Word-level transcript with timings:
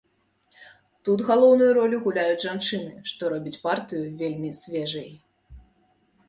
Тут 1.09 1.19
галоўную 1.29 1.67
ролю 1.77 1.99
гуляюць 2.05 2.39
жанчыны, 2.45 2.91
што 3.13 3.29
робіць 3.35 3.61
партыю 3.67 4.03
вельмі 4.23 4.51
свежай. 4.63 5.07